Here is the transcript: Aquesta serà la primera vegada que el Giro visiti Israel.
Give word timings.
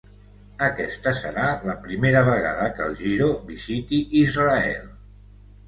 Aquesta 0.67 1.13
serà 1.19 1.43
la 1.67 1.75
primera 1.83 2.25
vegada 2.29 2.67
que 2.79 2.85
el 2.93 2.97
Giro 3.03 3.29
visiti 3.53 4.03
Israel. 4.25 4.93